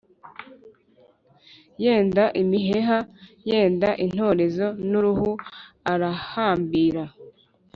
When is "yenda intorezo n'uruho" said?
3.49-5.31